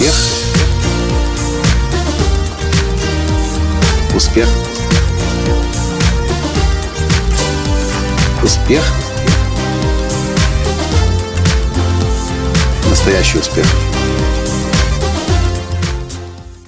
Успех. 0.00 0.14
Успех. 4.16 4.48
Успех. 8.42 8.82
Настоящий 12.88 13.38
успех. 13.40 13.66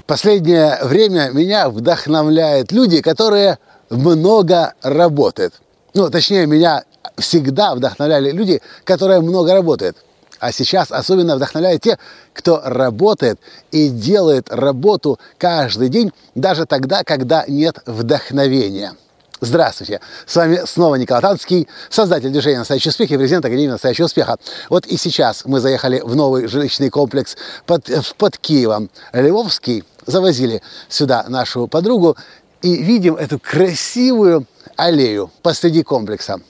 Последнее 0.06 0.78
время 0.82 1.30
меня 1.32 1.70
вдохновляют 1.70 2.70
люди, 2.70 3.00
которые 3.00 3.58
много 3.88 4.74
работают. 4.82 5.54
Ну, 5.94 6.10
точнее, 6.10 6.44
меня 6.44 6.84
всегда 7.16 7.74
вдохновляли 7.74 8.30
люди, 8.30 8.60
которые 8.84 9.20
много 9.20 9.54
работают. 9.54 9.96
А 10.42 10.50
сейчас 10.50 10.90
особенно 10.90 11.36
вдохновляют 11.36 11.82
те, 11.82 12.00
кто 12.32 12.60
работает 12.64 13.38
и 13.70 13.88
делает 13.88 14.50
работу 14.50 15.20
каждый 15.38 15.88
день, 15.88 16.10
даже 16.34 16.66
тогда, 16.66 17.04
когда 17.04 17.44
нет 17.46 17.78
вдохновения. 17.86 18.94
Здравствуйте! 19.40 20.00
С 20.26 20.34
вами 20.34 20.62
снова 20.66 20.96
Николай 20.96 21.22
Танский, 21.22 21.68
создатель 21.90 22.30
движения 22.30 22.58
«Настоящий 22.58 22.88
успех» 22.88 23.12
и 23.12 23.16
президент 23.16 23.44
Академии 23.44 23.70
«Настоящего 23.70 24.06
успеха». 24.06 24.36
Вот 24.68 24.84
и 24.86 24.96
сейчас 24.96 25.44
мы 25.44 25.60
заехали 25.60 26.00
в 26.00 26.16
новый 26.16 26.48
жилищный 26.48 26.90
комплекс 26.90 27.36
под, 27.64 27.88
под 28.18 28.36
Киевом. 28.36 28.90
Львовский. 29.12 29.84
Завозили 30.06 30.60
сюда 30.88 31.24
нашу 31.28 31.68
подругу 31.68 32.16
и 32.62 32.82
видим 32.82 33.14
эту 33.14 33.38
красивую 33.38 34.48
аллею 34.76 35.30
посреди 35.42 35.84
комплекса. 35.84 36.40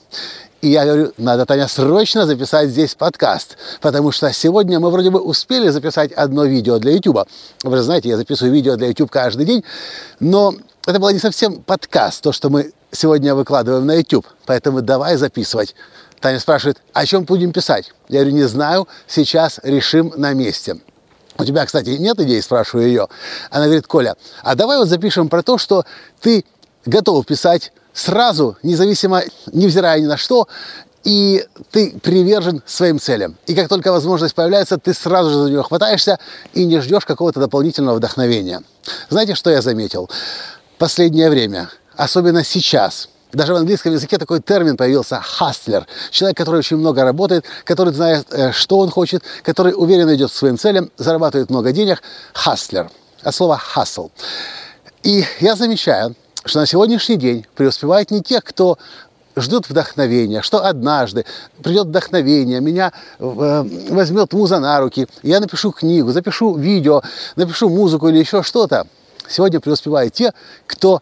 И 0.63 0.69
я 0.69 0.85
говорю, 0.85 1.11
надо, 1.17 1.45
Таня, 1.45 1.67
срочно 1.67 2.25
записать 2.25 2.69
здесь 2.69 2.95
подкаст, 2.95 3.57
потому 3.81 4.13
что 4.13 4.31
сегодня 4.31 4.79
мы 4.79 4.91
вроде 4.91 5.09
бы 5.09 5.19
успели 5.19 5.67
записать 5.67 6.13
одно 6.13 6.45
видео 6.45 6.79
для 6.79 6.93
YouTube. 6.93 7.27
Вы 7.65 7.75
же 7.75 7.83
знаете, 7.83 8.07
я 8.07 8.15
записываю 8.15 8.53
видео 8.53 8.77
для 8.77 8.87
YouTube 8.87 9.11
каждый 9.11 9.45
день, 9.45 9.65
но 10.21 10.55
это 10.87 10.99
было 10.99 11.09
не 11.09 11.19
совсем 11.19 11.61
подкаст, 11.63 12.23
то, 12.23 12.31
что 12.31 12.49
мы 12.49 12.71
сегодня 12.93 13.35
выкладываем 13.35 13.85
на 13.85 13.95
YouTube, 13.95 14.25
поэтому 14.45 14.81
давай 14.81 15.17
записывать. 15.17 15.75
Таня 16.21 16.39
спрашивает, 16.39 16.77
о 16.93 17.05
чем 17.05 17.25
будем 17.25 17.51
писать? 17.51 17.91
Я 18.07 18.21
говорю, 18.21 18.37
не 18.37 18.47
знаю, 18.47 18.87
сейчас 19.05 19.59
решим 19.63 20.13
на 20.15 20.31
месте. 20.31 20.77
У 21.37 21.43
тебя, 21.43 21.65
кстати, 21.65 21.89
нет 21.89 22.17
идей, 22.21 22.41
спрашиваю 22.41 22.87
ее. 22.87 23.09
Она 23.49 23.65
говорит, 23.65 23.85
Коля, 23.85 24.15
а 24.43 24.55
давай 24.55 24.77
вот 24.77 24.87
запишем 24.87 25.27
про 25.27 25.43
то, 25.43 25.57
что 25.57 25.83
ты 26.21 26.45
готов 26.85 27.25
писать 27.25 27.73
сразу, 27.93 28.57
независимо, 28.63 29.23
невзирая 29.51 29.99
ни 29.99 30.05
на 30.05 30.17
что, 30.17 30.47
и 31.03 31.45
ты 31.71 31.99
привержен 32.01 32.61
своим 32.65 32.99
целям. 32.99 33.35
И 33.45 33.55
как 33.55 33.67
только 33.67 33.91
возможность 33.91 34.35
появляется, 34.35 34.77
ты 34.77 34.93
сразу 34.93 35.29
же 35.29 35.43
за 35.43 35.49
нее 35.49 35.63
хватаешься 35.63 36.17
и 36.53 36.65
не 36.65 36.79
ждешь 36.79 37.05
какого-то 37.05 37.39
дополнительного 37.39 37.97
вдохновения. 37.97 38.61
Знаете, 39.09 39.35
что 39.35 39.49
я 39.49 39.61
заметил? 39.61 40.09
Последнее 40.77 41.29
время, 41.29 41.69
особенно 41.95 42.43
сейчас, 42.43 43.09
даже 43.33 43.53
в 43.53 43.57
английском 43.57 43.91
языке 43.91 44.17
такой 44.17 44.41
термин 44.41 44.77
появился– 44.77 45.19
«хастлер». 45.21 45.87
Человек, 46.11 46.37
который 46.37 46.59
очень 46.59 46.77
много 46.77 47.03
работает, 47.03 47.45
который 47.63 47.93
знает, 47.93 48.27
э, 48.31 48.51
что 48.51 48.77
он 48.77 48.89
хочет, 48.89 49.23
который 49.43 49.73
уверенно 49.75 50.15
идет 50.15 50.31
к 50.31 50.33
своим 50.33 50.57
целям, 50.57 50.91
зарабатывает 50.97 51.49
много 51.49 51.71
денег– 51.71 52.01
«хастлер». 52.33 52.89
От 53.23 53.33
слова 53.33 53.57
«хасл». 53.57 54.09
И 55.01 55.25
я 55.39 55.55
замечаю, 55.55 56.15
что 56.45 56.59
на 56.59 56.65
сегодняшний 56.65 57.15
день 57.15 57.45
преуспевают 57.55 58.11
не 58.11 58.21
те, 58.21 58.41
кто 58.41 58.77
ждут 59.35 59.69
вдохновения, 59.69 60.41
что 60.41 60.65
однажды 60.65 61.25
придет 61.61 61.87
вдохновение, 61.87 62.61
меня 62.61 62.91
э, 63.19 63.65
возьмет 63.89 64.33
муза 64.33 64.59
на 64.59 64.79
руки, 64.79 65.07
я 65.23 65.39
напишу 65.39 65.71
книгу, 65.71 66.11
запишу 66.11 66.55
видео, 66.55 67.01
напишу 67.35 67.69
музыку 67.69 68.09
или 68.09 68.19
еще 68.19 68.43
что-то. 68.43 68.87
Сегодня 69.27 69.59
преуспевают 69.59 70.13
те, 70.13 70.33
кто 70.67 71.01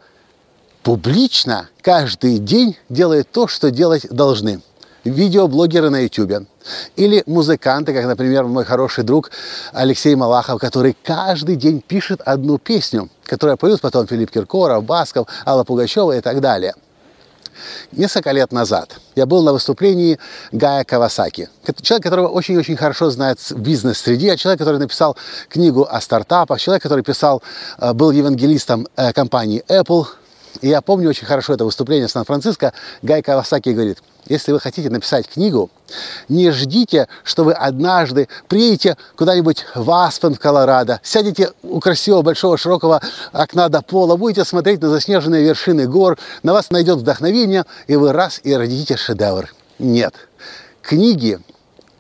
публично 0.83 1.69
каждый 1.81 2.37
день 2.37 2.77
делает 2.89 3.29
то, 3.31 3.47
что 3.47 3.71
делать 3.71 4.07
должны. 4.09 4.61
Видеоблогеры 5.03 5.89
на 5.89 5.99
YouTube. 6.01 6.47
Или 6.95 7.23
музыканты, 7.25 7.93
как, 7.93 8.05
например, 8.05 8.43
мой 8.43 8.65
хороший 8.65 9.03
друг 9.03 9.31
Алексей 9.73 10.13
Малахов, 10.15 10.61
который 10.61 10.95
каждый 11.03 11.55
день 11.55 11.81
пишет 11.81 12.21
одну 12.21 12.59
песню, 12.59 13.09
которая 13.25 13.57
поют 13.57 13.81
потом 13.81 14.07
Филипп 14.07 14.29
Киркоров, 14.29 14.83
Басков, 14.83 15.27
Алла 15.45 15.63
Пугачева 15.63 16.17
и 16.17 16.21
так 16.21 16.39
далее. 16.39 16.75
Несколько 17.91 18.31
лет 18.31 18.51
назад 18.51 18.99
я 19.15 19.25
был 19.25 19.43
на 19.43 19.53
выступлении 19.53 20.19
Гая 20.51 20.83
Кавасаки. 20.83 21.49
Человек, 21.81 22.03
которого 22.03 22.27
очень-очень 22.27 22.77
хорошо 22.77 23.09
знает 23.09 23.39
в 23.39 23.59
бизнес-среде, 23.59 24.37
человек, 24.37 24.59
который 24.59 24.79
написал 24.79 25.17
книгу 25.49 25.87
о 25.89 25.99
стартапах, 25.99 26.59
человек, 26.59 26.83
который 26.83 27.03
писал, 27.03 27.41
э, 27.77 27.93
был 27.93 28.11
евангелистом 28.11 28.87
э, 28.95 29.13
компании 29.13 29.63
Apple, 29.67 30.05
и 30.61 30.67
я 30.67 30.81
помню 30.81 31.09
очень 31.09 31.25
хорошо 31.25 31.53
это 31.53 31.65
выступление 31.65 32.07
в 32.07 32.11
Сан-Франциско. 32.11 32.73
Гай 33.01 33.21
Кавасаки 33.21 33.69
говорит, 33.69 33.99
если 34.25 34.51
вы 34.51 34.59
хотите 34.59 34.89
написать 34.89 35.27
книгу, 35.27 35.69
не 36.29 36.51
ждите, 36.51 37.07
что 37.23 37.43
вы 37.43 37.53
однажды 37.53 38.27
приедете 38.47 38.97
куда-нибудь 39.15 39.65
в 39.75 39.89
Аспен, 39.91 40.35
в 40.35 40.39
Колорадо, 40.39 40.99
сядете 41.03 41.51
у 41.63 41.79
красивого, 41.79 42.21
большого, 42.21 42.57
широкого 42.57 43.01
окна 43.31 43.69
до 43.69 43.81
пола, 43.81 44.15
будете 44.15 44.45
смотреть 44.45 44.81
на 44.81 44.89
заснеженные 44.89 45.43
вершины 45.43 45.87
гор, 45.87 46.17
на 46.43 46.53
вас 46.53 46.69
найдет 46.69 46.99
вдохновение, 46.99 47.65
и 47.87 47.95
вы 47.95 48.11
раз 48.11 48.39
и 48.43 48.53
родите 48.53 48.97
шедевр. 48.97 49.53
Нет. 49.79 50.13
Книги 50.81 51.39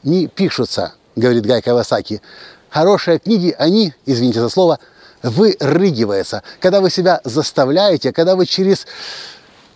не 0.03 0.27
пишутся, 0.27 0.93
говорит 1.15 1.45
Гай 1.45 1.61
Кавасаки. 1.61 2.21
Хорошие 2.69 3.19
книги, 3.19 3.53
они, 3.57 3.93
извините 4.05 4.39
за 4.39 4.49
слово, 4.49 4.79
вырыгивается, 5.23 6.43
когда 6.59 6.81
вы 6.81 6.89
себя 6.89 7.21
заставляете, 7.23 8.11
когда 8.11 8.35
вы 8.35 8.45
через 8.45 8.87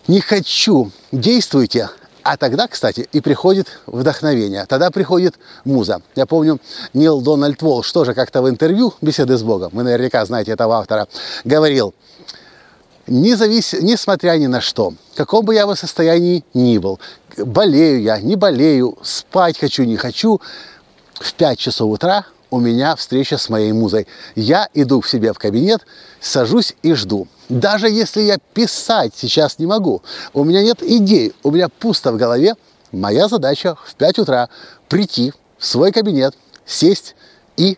«не 0.08 0.22
хочу» 0.22 0.92
действуете, 1.12 1.90
а 2.26 2.38
тогда, 2.38 2.68
кстати, 2.68 3.08
и 3.12 3.22
приходит 3.22 3.68
вдохновение, 3.86 4.66
тогда 4.66 4.90
приходит 4.90 5.36
муза. 5.64 6.02
Я 6.16 6.26
помню, 6.26 6.60
Нил 6.96 7.22
Дональд 7.22 7.62
Волш 7.62 7.92
тоже 7.92 8.16
как-то 8.16 8.42
в 8.42 8.50
интервью 8.50 8.96
«Беседы 9.00 9.38
с 9.38 9.44
Богом», 9.44 9.70
вы 9.74 9.84
наверняка 9.84 10.26
знаете 10.26 10.52
этого 10.52 10.78
автора, 10.78 11.08
говорил, 11.44 11.94
Независ... 13.06 13.74
несмотря 13.74 14.32
ни 14.38 14.48
на 14.48 14.60
что, 14.60 14.96
каком 15.14 15.46
бы 15.46 15.54
я 15.54 15.68
бы 15.68 15.76
состоянии 15.76 16.44
ни 16.56 16.80
был, 16.80 17.00
болею 17.38 18.02
я, 18.02 18.20
не 18.20 18.36
болею, 18.36 18.98
спать 19.04 19.60
хочу, 19.60 19.84
не 19.84 19.96
хочу, 19.96 20.42
в 21.14 21.32
5 21.36 21.60
часов 21.60 21.92
утра 21.92 22.26
у 22.52 22.60
меня 22.60 22.96
встреча 22.96 23.38
с 23.38 23.50
моей 23.50 23.72
музой. 23.72 24.08
Я 24.36 24.70
иду 24.74 25.02
к 25.02 25.08
себе 25.08 25.34
в 25.34 25.40
кабинет, 25.40 25.82
сажусь 26.20 26.76
и 26.84 26.94
жду. 26.94 27.28
Даже 27.50 27.90
если 27.90 28.22
я 28.22 28.38
писать 28.54 29.14
сейчас 29.16 29.60
не 29.60 29.66
могу, 29.66 30.02
у 30.34 30.44
меня 30.44 30.64
нет 30.64 30.82
идей, 30.82 31.34
у 31.44 31.52
меня 31.52 31.70
пусто 31.70 32.12
в 32.12 32.18
голове, 32.18 32.56
моя 32.92 33.28
задача 33.28 33.76
в 33.86 33.96
5 33.96 34.20
утра 34.20 34.50
прийти 34.90 35.34
в 35.58 35.66
свой 35.66 35.92
кабинет, 35.92 36.36
сесть 36.66 37.16
и 37.58 37.78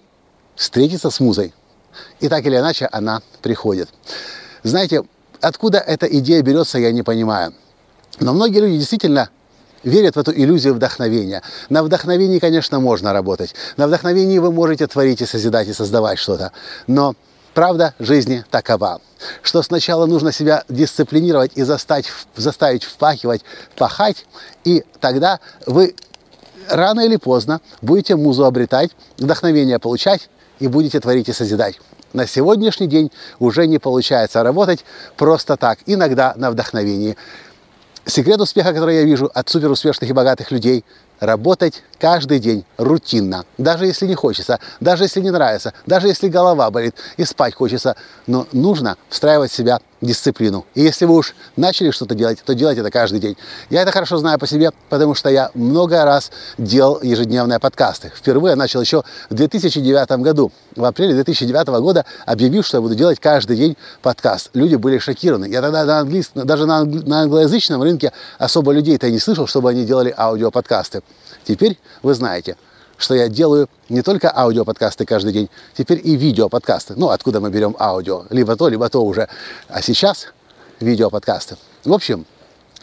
встретиться 0.55 1.09
с 1.09 1.19
музой. 1.19 1.53
И 2.19 2.29
так 2.29 2.45
или 2.45 2.57
иначе 2.57 2.87
она 2.91 3.21
приходит. 3.41 3.89
Знаете, 4.63 5.03
откуда 5.41 5.79
эта 5.79 6.05
идея 6.05 6.41
берется, 6.41 6.77
я 6.79 6.91
не 6.91 7.03
понимаю. 7.03 7.53
Но 8.19 8.33
многие 8.33 8.59
люди 8.59 8.77
действительно 8.77 9.29
верят 9.83 10.15
в 10.15 10.19
эту 10.19 10.31
иллюзию 10.31 10.73
вдохновения. 10.73 11.41
На 11.69 11.83
вдохновении, 11.83 12.39
конечно, 12.39 12.79
можно 12.79 13.13
работать. 13.13 13.55
На 13.77 13.87
вдохновении 13.87 14.39
вы 14.39 14.51
можете 14.51 14.87
творить 14.87 15.21
и 15.21 15.25
созидать, 15.25 15.67
и 15.67 15.73
создавать 15.73 16.19
что-то. 16.19 16.51
Но 16.87 17.15
правда 17.53 17.93
жизни 17.99 18.45
такова, 18.51 19.01
что 19.41 19.61
сначала 19.63 20.05
нужно 20.05 20.31
себя 20.31 20.63
дисциплинировать 20.69 21.51
и 21.55 21.63
заставить, 21.63 22.07
заставить 22.35 22.83
впахивать, 22.83 23.41
пахать, 23.75 24.25
и 24.63 24.83
тогда 24.99 25.39
вы 25.65 25.95
рано 26.69 27.01
или 27.01 27.15
поздно 27.15 27.61
будете 27.81 28.15
музу 28.15 28.45
обретать, 28.45 28.91
вдохновение 29.17 29.79
получать 29.79 30.29
и 30.59 30.67
будете 30.67 30.99
творить 30.99 31.29
и 31.29 31.33
созидать. 31.33 31.79
На 32.13 32.25
сегодняшний 32.25 32.87
день 32.87 33.11
уже 33.39 33.67
не 33.67 33.79
получается 33.79 34.41
работать 34.41 34.85
просто 35.17 35.57
так, 35.57 35.79
иногда 35.85 36.33
на 36.37 36.51
вдохновении. 36.51 37.17
Секрет 38.07 38.39
успеха, 38.39 38.73
который 38.73 38.95
я 38.95 39.03
вижу 39.03 39.29
от 39.33 39.49
суперуспешных 39.49 40.09
и 40.09 40.13
богатых 40.13 40.51
людей– 40.51 40.83
работать 41.19 41.83
каждый 41.99 42.39
день 42.39 42.65
рутинно, 42.77 43.45
даже 43.57 43.85
если 43.85 44.05
не 44.05 44.15
хочется, 44.15 44.59
даже 44.79 45.03
если 45.03 45.21
не 45.21 45.31
нравится, 45.31 45.73
даже 45.85 46.07
если 46.07 46.27
голова 46.27 46.69
болит 46.69 46.95
и 47.17 47.25
спать 47.25 47.55
хочется, 47.55 47.95
но 48.27 48.47
нужно 48.51 48.97
встраивать 49.09 49.51
в 49.51 49.55
себя 49.55 49.79
дисциплину. 50.01 50.65
И 50.75 50.81
если 50.81 51.05
вы 51.05 51.15
уж 51.15 51.35
начали 51.55 51.91
что-то 51.91 52.13
делать, 52.13 52.39
то 52.45 52.53
делайте 52.53 52.81
это 52.81 52.91
каждый 52.91 53.19
день. 53.19 53.35
Я 53.69 53.81
это 53.81 53.91
хорошо 53.91 54.17
знаю 54.17 54.37
по 54.37 54.45
себе, 54.45 54.71
потому 54.89 55.15
что 55.15 55.29
я 55.29 55.49
много 55.55 56.03
раз 56.05 56.31
делал 56.57 56.99
ежедневные 57.01 57.59
подкасты. 57.59 58.11
Впервые 58.15 58.51
я 58.51 58.55
начал 58.55 58.79
еще 58.81 59.03
в 59.29 59.33
2009 59.33 60.11
году. 60.21 60.51
В 60.75 60.85
апреле 60.85 61.15
2009 61.15 61.67
года 61.81 62.05
объявил, 62.25 62.63
что 62.63 62.77
я 62.77 62.81
буду 62.81 62.93
делать 62.93 63.19
каждый 63.19 63.57
день 63.57 63.77
подкаст. 64.03 64.51
Люди 64.53 64.75
были 64.75 64.99
шокированы. 64.99 65.45
Я 65.45 65.61
тогда 65.61 65.83
на 65.83 65.99
английском, 65.99 66.45
даже 66.45 66.67
на 66.67 66.81
англоязычном 67.21 67.81
рынке 67.81 68.13
особо 68.37 68.71
людей-то 68.73 69.09
не 69.09 69.19
слышал, 69.19 69.47
чтобы 69.47 69.71
они 69.71 69.83
делали 69.83 70.13
аудиоподкасты. 70.15 71.01
Теперь 71.43 71.77
вы 72.01 72.13
знаете, 72.13 72.57
что 72.97 73.13
я 73.13 73.29
делаю 73.29 73.69
не 73.89 74.01
только 74.01 74.35
аудиоподкасты 74.35 75.05
каждый 75.05 75.33
день, 75.33 75.49
теперь 75.77 76.01
и 76.03 76.15
видеоподкасты. 76.15 76.95
Ну, 76.95 77.09
откуда 77.09 77.39
мы 77.39 77.49
берем 77.49 77.75
аудио? 77.79 78.25
Либо 78.29 78.55
то, 78.55 78.67
либо 78.67 78.89
то 78.89 79.03
уже. 79.03 79.29
А 79.67 79.81
сейчас 79.81 80.27
видеоподкасты. 80.79 81.57
В 81.85 81.93
общем, 81.93 82.25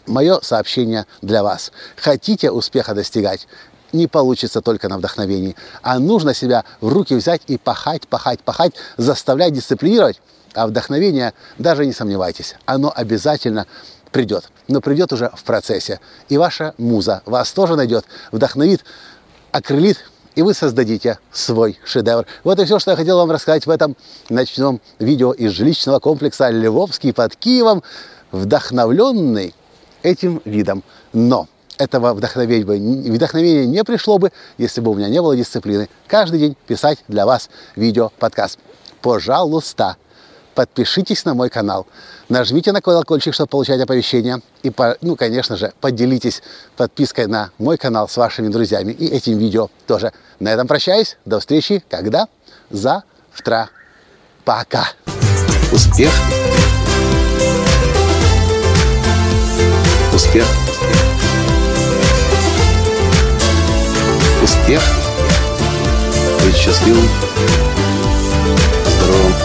мое 0.07 0.39
сообщение 0.41 1.05
для 1.21 1.43
вас. 1.43 1.71
Хотите 1.97 2.51
успеха 2.51 2.93
достигать? 2.93 3.47
не 3.95 4.07
получится 4.07 4.61
только 4.61 4.89
на 4.89 4.97
вдохновении, 4.97 5.55
а 5.81 5.99
нужно 5.99 6.33
себя 6.33 6.65
в 6.81 6.89
руки 6.89 7.15
взять 7.15 7.41
и 7.47 7.57
пахать, 7.57 8.07
пахать, 8.07 8.41
пахать, 8.41 8.73
заставлять 8.97 9.53
дисциплинировать. 9.53 10.21
А 10.53 10.67
вдохновение, 10.67 11.33
даже 11.57 11.85
не 11.85 11.93
сомневайтесь, 11.93 12.55
оно 12.65 12.91
обязательно 12.95 13.67
придет. 14.15 14.49
Но 14.69 14.79
придет 14.79 15.11
уже 15.11 15.29
в 15.35 15.43
процессе. 15.43 15.99
И 16.29 16.37
ваша 16.37 16.73
муза 16.77 17.21
вас 17.25 17.51
тоже 17.51 17.75
найдет, 17.75 18.05
вдохновит, 18.31 18.85
окрылит, 19.51 19.97
и 20.35 20.41
вы 20.41 20.53
создадите 20.53 21.19
свой 21.33 21.77
шедевр. 21.83 22.25
Вот 22.45 22.57
и 22.59 22.63
все, 22.63 22.79
что 22.79 22.91
я 22.91 22.97
хотел 22.97 23.17
вам 23.17 23.29
рассказать 23.29 23.65
в 23.65 23.69
этом 23.69 23.97
ночном 24.29 24.79
видео 24.99 25.33
из 25.33 25.51
жилищного 25.51 25.99
комплекса 25.99 26.49
Львовский 26.49 27.11
под 27.11 27.35
Киевом, 27.35 27.83
вдохновленный 28.31 29.53
этим 30.01 30.41
видом. 30.45 30.85
Но 31.11 31.49
этого 31.77 32.13
вдохновения, 32.13 33.11
вдохновения 33.11 33.65
не 33.65 33.83
пришло 33.83 34.17
бы, 34.17 34.31
если 34.57 34.79
бы 34.79 34.91
у 34.91 34.93
меня 34.93 35.09
не 35.09 35.21
было 35.21 35.35
дисциплины 35.35 35.89
каждый 36.07 36.39
день 36.39 36.57
писать 36.67 36.99
для 37.09 37.25
вас 37.25 37.49
видео-подкаст. 37.75 38.59
Пожалуйста, 39.01 39.97
подпишитесь 40.55 41.25
на 41.25 41.33
мой 41.33 41.49
канал, 41.49 41.85
нажмите 42.29 42.71
на 42.71 42.81
колокольчик, 42.81 43.33
чтобы 43.33 43.49
получать 43.49 43.79
оповещения. 43.81 44.41
И, 44.63 44.73
ну, 45.01 45.15
конечно 45.15 45.57
же, 45.57 45.73
поделитесь 45.81 46.41
подпиской 46.77 47.27
на 47.27 47.51
мой 47.59 47.77
канал 47.77 48.07
с 48.07 48.17
вашими 48.17 48.47
друзьями 48.47 48.93
и 48.93 49.07
этим 49.07 49.37
видео 49.37 49.69
тоже. 49.85 50.11
На 50.39 50.49
этом 50.49 50.67
прощаюсь. 50.67 51.17
До 51.25 51.39
встречи. 51.39 51.83
Когда? 51.89 52.27
Завтра. 52.71 53.69
Пока. 54.43 54.87
Успех. 55.71 56.11
Успех. 60.13 60.45
Успех. 64.41 64.81
Быть 66.43 66.55
счастливым, 66.55 67.09
здоровым 68.85 69.44